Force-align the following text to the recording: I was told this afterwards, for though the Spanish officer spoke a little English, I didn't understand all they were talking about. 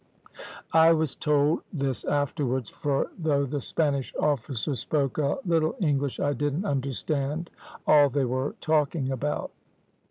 I 0.73 0.93
was 0.93 1.15
told 1.15 1.61
this 1.71 2.03
afterwards, 2.05 2.71
for 2.71 3.11
though 3.19 3.45
the 3.45 3.61
Spanish 3.61 4.15
officer 4.19 4.73
spoke 4.75 5.19
a 5.19 5.37
little 5.45 5.75
English, 5.79 6.19
I 6.19 6.33
didn't 6.33 6.65
understand 6.65 7.51
all 7.85 8.09
they 8.09 8.25
were 8.25 8.55
talking 8.61 9.11
about. 9.11 9.51